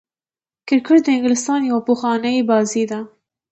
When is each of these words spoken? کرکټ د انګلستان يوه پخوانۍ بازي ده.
کرکټ 0.67 0.99
د 1.03 1.07
انګلستان 1.15 1.59
يوه 1.71 1.81
پخوانۍ 1.87 2.35
بازي 2.49 2.83
ده. 2.91 2.99